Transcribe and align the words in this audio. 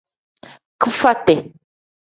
Kifati. 0.81 1.33